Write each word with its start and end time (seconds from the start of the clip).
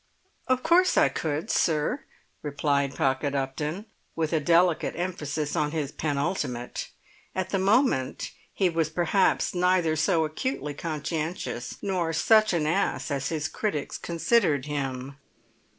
"Of 0.47 0.63
course 0.63 0.97
I 0.97 1.09
could, 1.09 1.51
sir," 1.51 2.05
replied 2.41 2.95
Pocket 2.95 3.35
Upton, 3.35 3.85
with 4.15 4.33
a 4.33 4.39
delicate 4.39 4.95
emphasis 4.95 5.55
on 5.55 5.69
his 5.73 5.91
penultimate. 5.91 6.89
At 7.35 7.51
the 7.51 7.59
moment 7.59 8.31
he 8.51 8.67
was 8.67 8.89
perhaps 8.89 9.53
neither 9.53 9.95
so 9.95 10.25
acutely 10.25 10.73
conscientious 10.73 11.77
nor 11.83 12.13
such 12.13 12.51
an 12.51 12.65
ass 12.65 13.11
as 13.11 13.29
his 13.29 13.47
critics 13.47 13.99
considered 13.99 14.65
him. 14.65 15.17